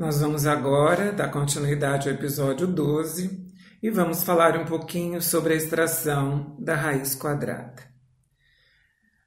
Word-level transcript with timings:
Nós 0.00 0.18
vamos 0.18 0.46
agora 0.46 1.12
dar 1.12 1.28
continuidade 1.28 2.08
ao 2.08 2.14
episódio 2.14 2.66
12 2.66 3.38
e 3.82 3.90
vamos 3.90 4.22
falar 4.22 4.56
um 4.56 4.64
pouquinho 4.64 5.20
sobre 5.20 5.52
a 5.52 5.56
extração 5.58 6.56
da 6.58 6.74
raiz 6.74 7.14
quadrada. 7.14 7.82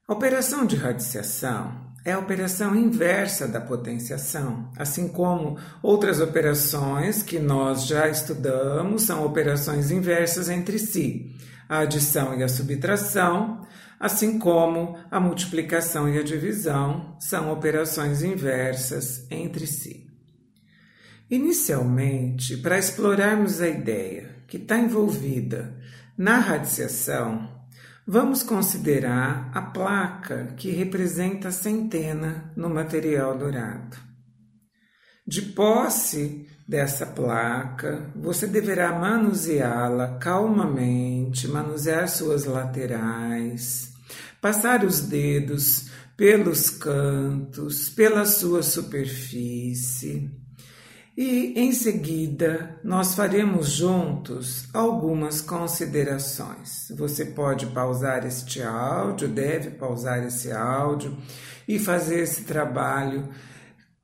A 0.07 0.13
operação 0.13 0.65
de 0.65 0.75
radiciação 0.75 1.93
é 2.03 2.13
a 2.13 2.17
operação 2.17 2.75
inversa 2.75 3.47
da 3.47 3.61
potenciação, 3.61 4.71
assim 4.75 5.09
como 5.09 5.59
outras 5.83 6.19
operações 6.19 7.21
que 7.21 7.37
nós 7.37 7.85
já 7.85 8.09
estudamos 8.09 9.03
são 9.03 9.23
operações 9.23 9.91
inversas 9.91 10.49
entre 10.49 10.79
si, 10.79 11.35
a 11.69 11.81
adição 11.81 12.33
e 12.33 12.41
a 12.41 12.49
subtração, 12.49 13.61
assim 13.99 14.39
como 14.39 14.97
a 15.11 15.19
multiplicação 15.19 16.09
e 16.09 16.17
a 16.17 16.23
divisão 16.23 17.15
são 17.19 17.51
operações 17.51 18.23
inversas 18.23 19.27
entre 19.29 19.67
si. 19.67 20.12
Inicialmente, 21.33 22.57
para 22.57 22.77
explorarmos 22.77 23.59
a 23.59 23.67
ideia 23.67 24.35
que 24.47 24.57
está 24.57 24.77
envolvida 24.77 25.75
na 26.15 26.37
radiciação, 26.37 27.49
vamos 28.05 28.43
considerar 28.43 29.49
a 29.51 29.59
placa 29.59 30.53
que 30.55 30.69
representa 30.69 31.47
a 31.47 31.51
centena 31.51 32.53
no 32.55 32.69
material 32.69 33.35
dourado. 33.35 33.97
De 35.25 35.41
posse 35.41 36.47
dessa 36.67 37.07
placa, 37.07 38.11
você 38.15 38.45
deverá 38.45 38.91
manuseá-la 38.91 40.19
calmamente, 40.19 41.47
manusear 41.47 42.07
suas 42.09 42.45
laterais, 42.45 43.91
passar 44.39 44.85
os 44.85 45.01
dedos 45.01 45.89
pelos 46.15 46.69
cantos, 46.69 47.89
pela 47.89 48.23
sua 48.23 48.61
superfície 48.61 50.42
e 51.15 51.53
em 51.59 51.71
seguida 51.71 52.79
nós 52.83 53.13
faremos 53.13 53.69
juntos 53.69 54.67
algumas 54.73 55.41
considerações. 55.41 56.91
Você 56.97 57.25
pode 57.25 57.67
pausar 57.67 58.25
este 58.25 58.63
áudio, 58.63 59.27
deve 59.27 59.71
pausar 59.71 60.23
esse 60.23 60.51
áudio 60.51 61.15
e 61.67 61.77
fazer 61.77 62.21
esse 62.21 62.43
trabalho 62.43 63.29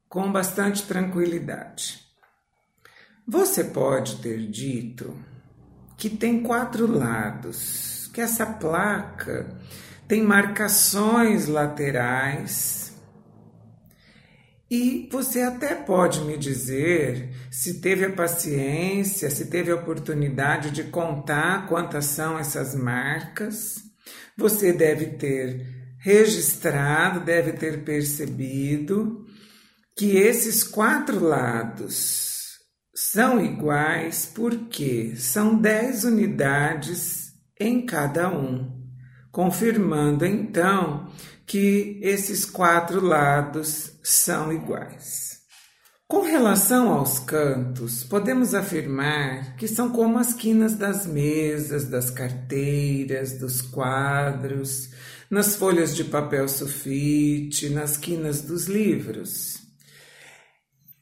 com 0.08 0.32
bastante 0.32 0.84
tranquilidade. 0.84 2.00
Você 3.28 3.64
pode 3.64 4.18
ter 4.18 4.48
dito 4.48 5.16
que 5.98 6.10
tem 6.10 6.42
quatro 6.42 6.88
lados, 6.88 8.10
que 8.14 8.22
essa 8.22 8.46
placa 8.46 9.58
tem 10.08 10.24
marcações 10.24 11.48
laterais 11.48 12.79
e 14.70 15.10
você 15.12 15.42
até 15.42 15.74
pode 15.74 16.22
me 16.22 16.38
dizer 16.38 17.34
se 17.50 17.82
teve 17.82 18.06
a 18.06 18.12
paciência, 18.12 19.30
se 19.30 19.50
teve 19.50 19.72
a 19.72 19.76
oportunidade 19.76 20.70
de 20.70 20.84
contar 20.84 21.68
quantas 21.68 22.06
são 22.06 22.38
essas 22.38 22.76
marcas. 22.76 23.78
Você 24.38 24.72
deve 24.72 25.08
ter 25.18 25.66
registrado, 25.98 27.20
deve 27.22 27.54
ter 27.54 27.84
percebido 27.84 29.26
que 29.98 30.18
esses 30.18 30.64
quatro 30.64 31.20
lados 31.20 32.30
são 32.94 33.44
iguais 33.44 34.32
porque 34.34 35.16
são 35.16 35.60
dez 35.60 36.04
unidades 36.04 37.34
em 37.60 37.86
cada 37.86 38.30
um, 38.30 38.72
confirmando 39.32 40.26
então 40.26 41.12
que 41.50 41.98
esses 42.04 42.46
quatro 42.46 43.04
lados 43.04 43.94
são 44.04 44.54
iguais. 44.54 45.40
Com 46.08 46.22
relação 46.22 46.94
aos 46.94 47.18
cantos, 47.18 48.04
podemos 48.04 48.54
afirmar 48.54 49.56
que 49.56 49.68
são 49.68 49.90
como 49.90 50.20
as 50.20 50.32
quinas 50.32 50.76
das 50.76 51.08
mesas, 51.08 51.86
das 51.86 52.12
carteiras, 52.12 53.40
dos 53.40 53.64
quadros, 53.64 54.92
nas 55.28 55.56
folhas 55.56 55.96
de 55.96 56.04
papel 56.04 56.48
sulfite, 56.48 57.72
nas 57.72 57.98
quinas 57.98 58.44
dos 58.44 58.68
livros. 58.68 59.58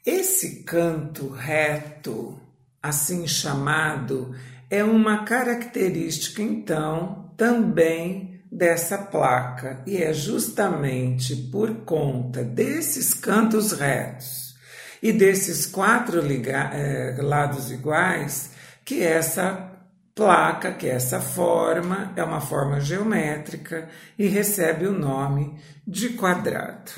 Esse 0.05 0.63
canto 0.63 1.27
reto, 1.27 2.39
assim 2.81 3.27
chamado, 3.27 4.33
é 4.69 4.81
uma 4.81 5.25
característica, 5.25 6.41
então, 6.41 7.33
também 7.35 8.36
dessa 8.51 8.97
placa, 8.97 9.81
e 9.85 9.97
é 10.01 10.13
justamente 10.13 11.35
por 11.35 11.83
conta 11.83 12.43
desses 12.43 13.13
cantos 13.13 13.71
retos 13.71 14.55
e 15.01 15.11
desses 15.11 15.65
quatro 15.65 16.21
é, 16.21 17.17
lados 17.21 17.71
iguais 17.71 18.51
que 18.83 19.03
essa 19.03 19.71
placa, 20.15 20.71
que 20.71 20.87
essa 20.87 21.21
forma 21.21 22.11
é 22.15 22.23
uma 22.23 22.41
forma 22.41 22.79
geométrica 22.79 23.87
e 24.17 24.27
recebe 24.27 24.87
o 24.87 24.97
nome 24.97 25.59
de 25.85 26.09
quadrado. 26.09 26.91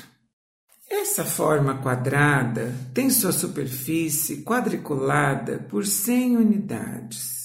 Essa 0.88 1.24
forma 1.24 1.78
quadrada 1.78 2.74
tem 2.94 3.10
sua 3.10 3.32
superfície 3.32 4.42
quadriculada 4.42 5.58
por 5.68 5.86
100 5.86 6.36
unidades 6.36 7.39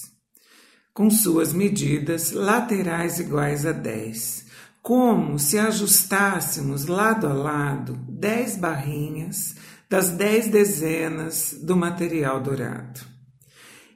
com 0.96 1.10
suas 1.10 1.52
medidas 1.52 2.32
laterais 2.32 3.20
iguais 3.20 3.66
a 3.66 3.72
10, 3.72 4.46
como 4.80 5.38
se 5.38 5.58
ajustássemos 5.58 6.86
lado 6.86 7.26
a 7.26 7.34
lado 7.34 7.98
10 8.08 8.56
barrinhas 8.56 9.56
das 9.90 10.08
10 10.08 10.48
dezenas 10.48 11.54
do 11.60 11.76
material 11.76 12.40
dourado. 12.40 13.02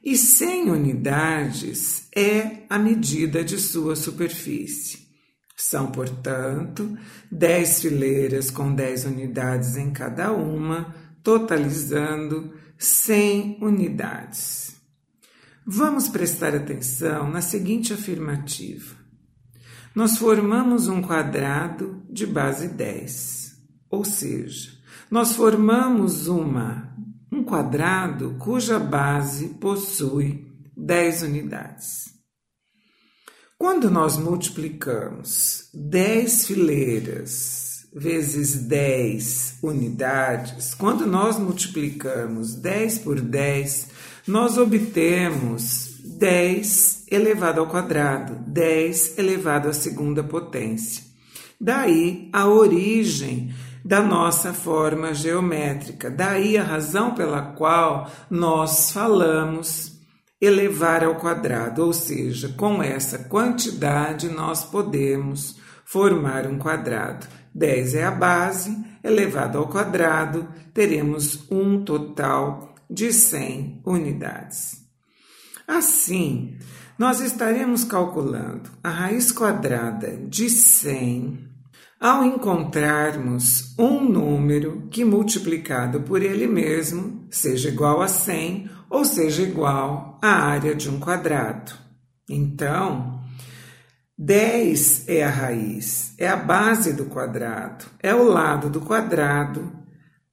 E 0.03 0.15
100 0.15 0.69
unidades 0.69 2.07
é 2.15 2.65
a 2.69 2.77
medida 2.77 3.43
de 3.43 3.57
sua 3.57 3.95
superfície. 3.95 5.07
São, 5.57 5.87
portanto, 5.91 6.95
10 7.31 7.81
fileiras 7.81 8.51
com 8.51 8.75
10 8.75 9.05
unidades 9.05 9.75
em 9.75 9.89
cada 9.89 10.31
uma, 10.31 10.93
totalizando 11.23 12.53
100 12.77 13.57
unidades. 13.59 14.70
Vamos 15.65 16.09
prestar 16.09 16.55
atenção 16.55 17.29
na 17.29 17.39
seguinte 17.39 17.93
afirmativa. 17.93 18.95
Nós 19.93 20.17
formamos 20.17 20.87
um 20.87 21.03
quadrado 21.03 22.01
de 22.09 22.25
base 22.25 22.67
10, 22.69 23.57
ou 23.87 24.03
seja, 24.03 24.71
nós 25.09 25.35
formamos 25.35 26.27
uma, 26.27 26.95
um 27.31 27.43
quadrado 27.43 28.35
cuja 28.39 28.79
base 28.79 29.49
possui 29.49 30.47
10 30.75 31.21
unidades. 31.23 32.11
Quando 33.55 33.91
nós 33.91 34.17
multiplicamos 34.17 35.69
10 35.75 36.47
fileiras 36.47 37.85
vezes 37.93 38.63
10 38.63 39.59
unidades, 39.61 40.73
quando 40.73 41.05
nós 41.05 41.37
multiplicamos 41.37 42.55
10 42.55 42.99
por 42.99 43.21
10, 43.21 43.89
nós 44.27 44.57
obtemos 44.57 45.99
10 46.03 47.07
elevado 47.09 47.59
ao 47.59 47.67
quadrado, 47.67 48.35
10 48.47 49.17
elevado 49.17 49.69
à 49.69 49.73
segunda 49.73 50.23
potência. 50.23 51.03
Daí 51.59 52.29
a 52.31 52.47
origem 52.47 53.53
da 53.83 54.01
nossa 54.01 54.53
forma 54.53 55.13
geométrica, 55.13 56.09
daí 56.09 56.57
a 56.57 56.63
razão 56.63 57.15
pela 57.15 57.41
qual 57.41 58.09
nós 58.29 58.91
falamos 58.91 59.99
elevar 60.39 61.03
ao 61.03 61.15
quadrado, 61.15 61.85
ou 61.85 61.93
seja, 61.93 62.49
com 62.49 62.81
essa 62.81 63.19
quantidade 63.19 64.27
nós 64.27 64.63
podemos 64.63 65.55
formar 65.85 66.47
um 66.47 66.57
quadrado. 66.57 67.27
10 67.53 67.95
é 67.95 68.05
a 68.05 68.11
base, 68.11 68.75
elevado 69.03 69.57
ao 69.57 69.67
quadrado, 69.67 70.47
teremos 70.73 71.45
um 71.51 71.83
total 71.83 72.70
de 72.91 73.13
100 73.13 73.81
unidades. 73.85 74.81
Assim, 75.65 76.57
nós 76.99 77.21
estaremos 77.21 77.85
calculando 77.85 78.69
a 78.83 78.89
raiz 78.89 79.31
quadrada 79.31 80.17
de 80.27 80.49
100 80.49 81.49
ao 81.99 82.25
encontrarmos 82.25 83.73
um 83.79 84.03
número 84.03 84.87
que 84.89 85.05
multiplicado 85.05 86.01
por 86.01 86.21
ele 86.21 86.47
mesmo 86.47 87.27
seja 87.31 87.69
igual 87.69 88.01
a 88.01 88.07
100 88.07 88.69
ou 88.89 89.05
seja 89.05 89.43
igual 89.43 90.19
à 90.21 90.29
área 90.29 90.75
de 90.75 90.89
um 90.89 90.99
quadrado. 90.99 91.71
Então, 92.29 93.21
10 94.17 95.07
é 95.07 95.23
a 95.23 95.29
raiz, 95.29 96.13
é 96.17 96.27
a 96.27 96.35
base 96.35 96.93
do 96.93 97.05
quadrado, 97.05 97.85
é 97.99 98.13
o 98.13 98.23
lado 98.23 98.69
do 98.69 98.81
quadrado 98.81 99.71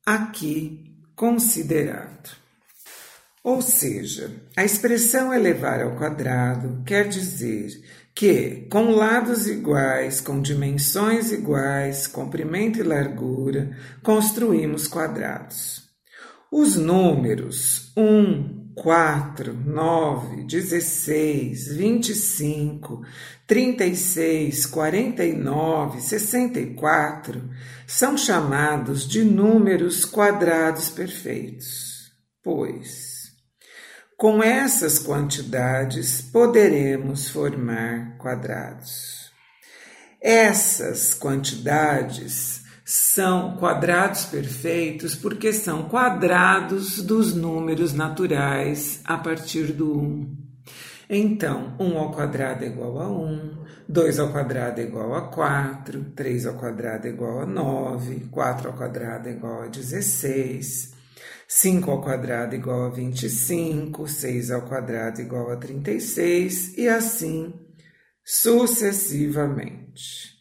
aqui 0.05 0.97
considerado. 1.15 2.48
Ou 3.49 3.63
seja, 3.63 4.31
a 4.55 4.63
expressão 4.63 5.33
elevar 5.33 5.81
ao 5.81 5.97
quadrado 5.97 6.83
quer 6.85 7.09
dizer 7.09 7.83
que, 8.15 8.67
com 8.71 8.91
lados 8.91 9.47
iguais, 9.47 10.21
com 10.21 10.39
dimensões 10.39 11.33
iguais, 11.33 12.07
comprimento 12.07 12.79
e 12.79 12.83
largura, 12.83 13.75
construímos 14.03 14.87
quadrados. 14.87 15.89
Os 16.53 16.77
números 16.77 17.91
1, 17.97 18.73
4, 18.75 19.55
9, 19.65 20.45
16, 20.45 21.69
25, 21.69 23.01
36, 23.47 24.67
49, 24.67 26.03
64 26.03 27.49
são 27.87 28.15
chamados 28.19 29.09
de 29.09 29.25
números 29.25 30.05
quadrados 30.05 30.91
perfeitos, 30.91 32.13
pois 32.43 33.08
com 34.19 34.43
essas 34.43 34.99
quantidades 34.99 36.21
poderemos 36.21 37.29
formar 37.29 38.19
quadrados. 38.19 39.31
Essas 40.21 41.15
quantidades 41.15 42.65
são 42.85 43.57
quadrados 43.57 44.25
perfeitos 44.25 45.15
porque 45.15 45.53
são 45.53 45.85
quadrados 45.85 47.01
dos 47.01 47.33
números 47.33 47.93
naturais 47.93 49.01
a 49.05 49.17
partir 49.17 49.73
do 49.73 49.97
1. 49.97 50.37
Então, 51.09 51.77
1 51.79 51.97
ao 51.97 52.11
quadrado 52.11 52.65
é 52.65 52.67
igual 52.67 53.01
a 53.01 53.09
1, 53.09 53.65
2 53.89 54.19
ao 54.19 54.33
quadrado 54.33 54.81
é 54.81 54.85
igual 54.85 55.15
a 55.15 55.29
4, 55.29 56.07
3 56.17 56.47
ao 56.47 56.55
quadrado 56.55 57.07
é 57.07 57.11
igual 57.11 57.43
a 57.43 57.47
9, 57.47 58.27
4 58.33 58.69
ao 58.69 58.77
quadrado 58.77 59.29
é 59.29 59.33
igual 59.33 59.63
a 59.63 59.69
16, 59.69 60.98
5 61.51 61.91
ao 61.91 62.03
quadrado 62.03 62.55
igual 62.55 62.85
a 62.85 62.91
25, 62.91 64.07
6 64.07 64.51
ao 64.51 64.61
quadrado 64.63 65.23
igual 65.23 65.51
a 65.51 65.57
36 65.57 66.77
e 66.77 66.87
assim 66.87 67.55
sucessivamente. 68.23 70.37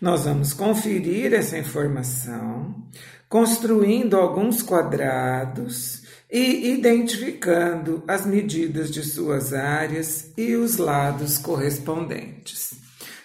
Nós 0.00 0.24
vamos 0.24 0.54
conferir 0.54 1.34
essa 1.34 1.58
informação 1.58 2.88
construindo 3.28 4.16
alguns 4.16 4.62
quadrados 4.62 6.04
e 6.30 6.72
identificando 6.72 8.02
as 8.08 8.24
medidas 8.24 8.90
de 8.90 9.02
suas 9.02 9.52
áreas 9.52 10.32
e 10.38 10.56
os 10.56 10.78
lados 10.78 11.36
correspondentes. 11.36 12.70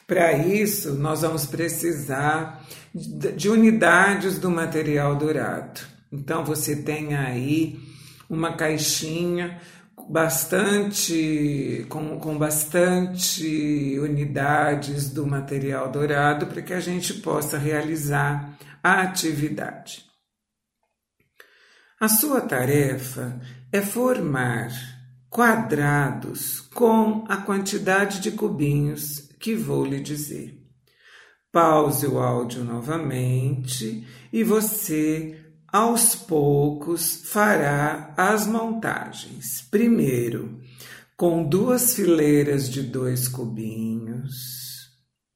Para 0.06 0.34
isso, 0.34 0.94
nós 0.94 1.22
vamos 1.22 1.46
precisar 1.46 2.62
de 2.94 3.50
unidades 3.50 4.38
do 4.38 4.52
material 4.52 5.16
dourado. 5.16 5.95
Então, 6.16 6.46
você 6.46 6.76
tem 6.76 7.14
aí 7.16 7.80
uma 8.30 8.56
caixinha 8.56 9.60
bastante 10.10 11.86
com, 11.90 12.20
com 12.20 12.38
bastante 12.38 13.98
unidades 14.00 15.10
do 15.10 15.26
material 15.26 15.92
dourado 15.92 16.48
para 16.48 16.62
que 16.62 16.74
a 16.74 16.80
gente 16.80 17.16
possa 17.16 17.58
realizar 17.58 18.58
a 18.84 19.02
atividade. 19.02 20.06
A 22.00 22.08
sua 22.08 22.42
tarefa 22.42 23.40
é 23.72 23.82
formar 23.82 24.72
quadrados 25.30 26.62
com 26.62 27.26
a 27.28 27.38
quantidade 27.38 28.20
de 28.20 28.32
cubinhos 28.32 29.30
que 29.40 29.56
vou 29.56 29.86
lhe 29.86 30.00
dizer. 30.00 30.62
Pause 31.52 32.06
o 32.06 32.20
áudio 32.20 32.64
novamente 32.64 34.06
e 34.32 34.44
você 34.44 35.45
aos 35.76 36.16
poucos 36.16 37.24
fará 37.26 38.14
as 38.16 38.48
montagens. 38.48 39.62
Primeiro, 39.70 40.62
com 41.18 41.44
duas 41.44 41.94
fileiras 41.94 42.70
de 42.70 42.82
dois 42.82 43.28
cubinhos, 43.28 44.32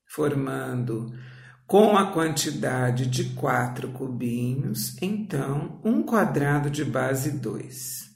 formando 0.08 1.12
com 1.68 1.98
a 1.98 2.14
quantidade 2.14 3.06
de 3.08 3.34
quatro 3.34 3.90
cubinhos, 3.90 4.96
então 5.02 5.82
um 5.84 6.04
quadrado 6.04 6.70
de 6.70 6.86
base 6.86 7.32
2. 7.32 8.08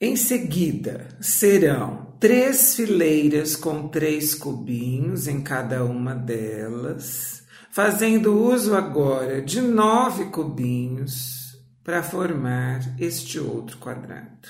Em 0.00 0.14
seguida, 0.14 1.08
serão 1.20 2.16
três 2.20 2.76
fileiras 2.76 3.56
com 3.56 3.88
três 3.88 4.32
cubinhos 4.32 5.26
em 5.26 5.42
cada 5.42 5.84
uma 5.84 6.14
delas 6.14 7.41
fazendo 7.72 8.38
uso 8.38 8.76
agora 8.76 9.40
de 9.40 9.62
nove 9.62 10.26
cubinhos 10.26 11.58
para 11.82 12.02
formar 12.02 12.80
este 13.00 13.40
outro 13.40 13.78
quadrado. 13.78 14.48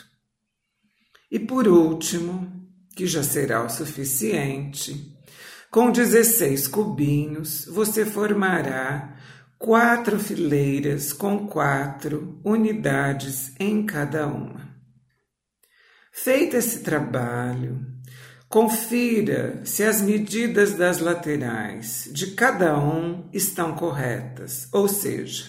E 1.31 1.39
por 1.39 1.69
último, 1.69 2.69
que 2.97 3.07
já 3.07 3.23
será 3.23 3.65
o 3.65 3.71
suficiente, 3.71 5.17
com 5.71 5.93
16 5.93 6.67
cubinhos 6.67 7.65
você 7.67 8.05
formará 8.05 9.17
quatro 9.57 10.19
fileiras 10.19 11.13
com 11.13 11.47
quatro 11.47 12.41
unidades 12.45 13.53
em 13.59 13.87
cada 13.87 14.27
uma. 14.27 14.77
Feito 16.11 16.57
esse 16.57 16.81
trabalho, 16.81 17.87
Confira 18.53 19.63
se 19.65 19.83
as 19.83 20.03
medidas 20.03 20.75
das 20.75 20.99
laterais 20.99 22.07
de 22.13 22.33
cada 22.33 22.79
um 22.79 23.27
estão 23.33 23.75
corretas, 23.75 24.69
ou 24.71 24.87
seja, 24.87 25.47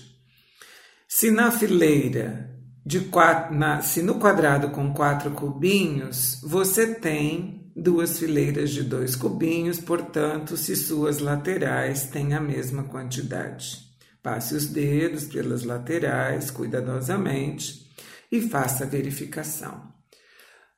se 1.05 1.29
na 1.29 1.51
fileira 1.51 2.49
de 2.85 3.01
quatro, 3.01 3.53
na, 3.53 3.81
se 3.81 4.01
no 4.01 4.15
quadrado 4.15 4.69
com 4.69 4.93
quatro 4.93 5.31
cubinhos 5.31 6.39
você 6.41 6.95
tem 6.95 7.69
duas 7.75 8.19
fileiras 8.19 8.69
de 8.69 8.83
dois 8.83 9.17
cubinhos, 9.17 9.81
portanto, 9.81 10.55
se 10.55 10.73
suas 10.73 11.19
laterais 11.19 12.03
têm 12.03 12.33
a 12.33 12.39
mesma 12.39 12.83
quantidade. 12.83 13.79
Passe 14.23 14.55
os 14.55 14.67
dedos 14.67 15.25
pelas 15.25 15.65
laterais 15.65 16.49
cuidadosamente 16.49 17.85
e 18.31 18.39
faça 18.39 18.85
a 18.85 18.87
verificação. 18.87 19.92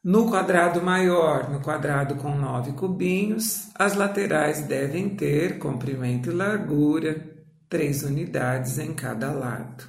No 0.05 0.29
quadrado 0.29 0.83
maior, 0.83 1.49
no 1.49 1.59
quadrado 1.59 2.13
com 2.17 2.37
nove 2.37 2.73
cubinhos, 2.73 3.71
as 3.73 3.95
laterais 3.95 4.61
devem 4.61 5.09
ter 5.09 5.57
comprimento 5.57 6.29
e 6.29 6.31
largura, 6.31 7.25
três 7.67 8.03
unidades 8.03 8.77
em 8.77 8.93
cada 8.93 9.31
lado. 9.31 9.83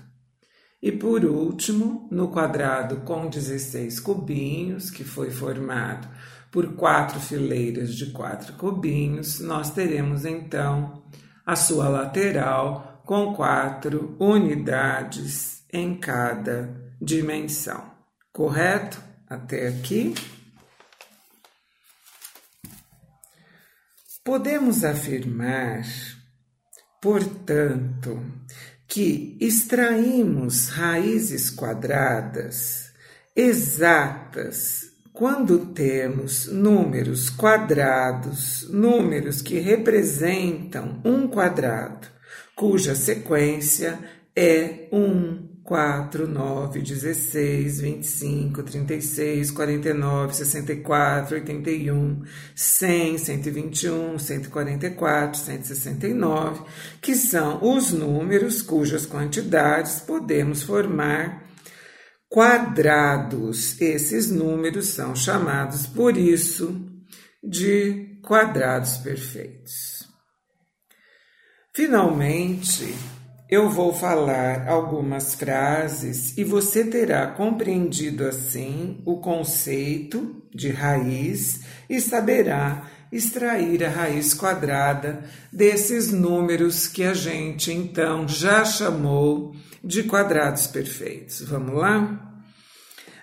E 0.83 0.91
por 0.91 1.23
último, 1.23 2.09
no 2.11 2.29
quadrado 2.29 3.03
com 3.03 3.29
16 3.29 4.01
cubinhos, 4.01 4.91
que 4.91 5.05
foi 5.05 5.31
formado 5.31 6.09
por 6.51 6.77
quatro 6.77 7.21
fileiras 7.21 7.95
de 7.95 8.07
quatro 8.07 8.55
cubinhos, 8.55 9.41
nós 9.41 9.69
teremos 9.69 10.25
então 10.25 11.05
a 11.45 11.55
sua 11.55 11.91
lateral 11.91 13.03
com 13.05 13.35
quatro 13.35 14.17
unidades 14.19 15.63
em 15.71 15.95
cada 15.95 16.75
dimensão. 17.03 17.85
Correto? 18.33 19.06
Até 19.29 19.69
aqui. 19.69 20.15
Podemos 24.25 24.85
afirmar, 24.85 25.85
portanto, 27.01 28.21
que 28.89 29.37
extraímos 29.41 30.69
raízes 30.69 31.51
quadradas 31.51 32.91
exatas 33.37 34.91
quando 35.13 35.67
temos 35.67 36.47
números 36.47 37.31
quadrados, 37.31 38.69
números 38.69 39.41
que 39.41 39.59
representam 39.59 41.01
um 41.05 41.27
quadrado, 41.27 42.07
cuja 42.55 42.95
sequência 42.95 43.99
é 44.35 44.89
1, 44.93 45.56
4, 45.67 46.29
9, 46.29 46.81
16, 46.81 47.81
25, 47.81 48.63
36, 48.63 49.51
49, 49.51 50.35
64, 50.37 51.35
81, 51.35 52.23
100, 52.55 53.19
121, 53.19 54.19
144, 54.19 55.41
169, 55.41 56.63
que 57.03 57.17
são 57.17 57.59
os 57.63 57.91
números 57.91 58.63
cujas 58.63 59.05
quantidades 59.05 59.99
podemos 59.99 60.63
formar 60.63 61.45
quadrados. 62.29 63.81
Esses 63.81 64.31
números 64.31 64.91
são 64.91 65.17
chamados, 65.17 65.85
por 65.85 66.17
isso, 66.17 66.81
de 67.43 68.21
quadrados 68.23 68.99
perfeitos. 68.99 70.07
Finalmente, 71.75 72.95
eu 73.49 73.71
vou 73.71 73.95
falar 73.95 74.69
algumas 74.69 75.35
frases 75.35 76.37
e 76.37 76.43
você 76.43 76.85
terá 76.85 77.29
compreendido 77.29 78.27
assim 78.27 79.01
o 79.05 79.21
conceito 79.21 80.43
de 80.53 80.71
raiz 80.71 81.61
e 81.89 82.01
saberá 82.01 82.91
extrair 83.13 83.85
a 83.85 83.89
raiz 83.89 84.35
quadrada 84.35 85.23
desses 85.53 86.11
números 86.11 86.89
que 86.89 87.05
a 87.05 87.15
gente 87.15 87.73
então 87.73 88.27
já 88.27 88.65
chamou 88.65 89.55
de 89.83 90.03
quadrados 90.03 90.67
perfeitos. 90.67 91.41
Vamos 91.43 91.75
lá? 91.75 92.43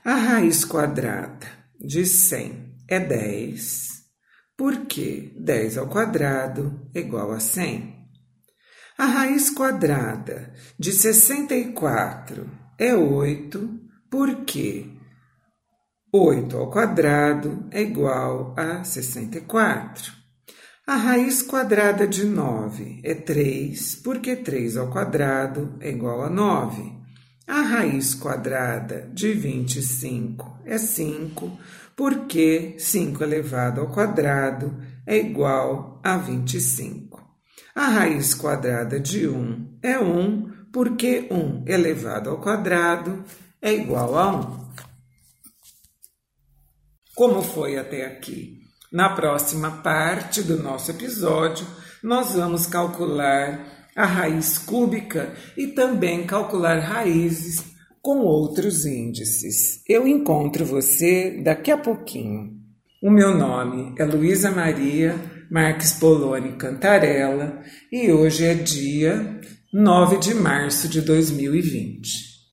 A 0.05 0.15
raiz 0.15 0.63
quadrada 0.63 1.47
de 1.79 2.05
100 2.05 2.75
é 2.87 2.99
10, 2.99 3.87
porque 4.55 5.33
10 5.37 5.77
ao 5.77 5.87
quadrado 5.87 6.89
é 6.95 6.99
igual 6.99 7.31
a 7.31 7.39
100. 7.41 7.92
A 8.95 9.05
raiz 9.05 9.50
quadrada 9.50 10.53
de 10.77 10.91
64 10.91 12.50
é 12.77 12.93
8, 12.93 13.79
porque 14.09 14.88
8 16.12 16.55
ao 16.55 16.69
quadrado 16.69 17.67
é 17.71 17.81
igual 17.81 18.53
a 18.55 18.83
64. 18.83 20.13
A 20.85 20.95
raiz 20.95 21.41
quadrada 21.41 22.07
de 22.07 22.23
9 22.23 23.01
é 23.03 23.15
3, 23.15 23.95
porque 23.95 24.35
3 24.35 24.77
ao 24.77 24.91
quadrado 24.91 25.75
é 25.79 25.89
igual 25.89 26.21
a 26.23 26.29
9. 26.29 26.93
A 27.47 27.62
raiz 27.62 28.13
quadrada 28.13 29.09
de 29.12 29.33
25 29.33 30.59
é 30.65 30.77
5, 30.77 31.57
porque 31.95 32.75
5 32.77 33.23
elevado 33.23 33.81
ao 33.81 33.91
quadrado 33.91 34.77
é 35.07 35.17
igual 35.17 36.00
a 36.03 36.15
25. 36.15 37.32
A 37.75 37.87
raiz 37.87 38.35
quadrada 38.35 38.99
de 38.99 39.27
1 39.27 39.79
é 39.81 39.97
1, 39.97 40.67
porque 40.71 41.27
1 41.31 41.63
elevado 41.65 42.29
ao 42.29 42.39
quadrado 42.39 43.23
é 43.59 43.73
igual 43.73 44.15
a 44.15 44.31
1. 44.31 44.63
Como 47.15 47.41
foi 47.41 47.77
até 47.77 48.05
aqui? 48.05 48.59
Na 48.91 49.15
próxima 49.15 49.71
parte 49.81 50.43
do 50.43 50.61
nosso 50.61 50.91
episódio, 50.91 51.65
nós 52.03 52.35
vamos 52.35 52.67
calcular 52.67 53.89
a 53.95 54.05
raiz 54.05 54.59
cúbica 54.59 55.33
e 55.57 55.67
também 55.67 56.27
calcular 56.27 56.77
raízes 56.77 57.63
com 58.03 58.19
outros 58.19 58.85
índices. 58.85 59.81
Eu 59.89 60.07
encontro 60.07 60.63
você 60.63 61.41
daqui 61.43 61.71
a 61.71 61.77
pouquinho. 61.77 62.51
O 63.01 63.09
meu 63.09 63.35
nome 63.35 63.95
é 63.97 64.05
Luísa 64.05 64.51
Maria 64.51 65.15
Marques 65.53 65.93
Poloni 65.93 66.53
Cantarella 66.53 67.62
e 67.91 68.12
hoje 68.12 68.43
é 68.43 68.55
dia 68.55 69.39
9 69.72 70.17
de 70.17 70.33
março 70.33 70.89
de 70.89 71.00
2020. 71.00 72.32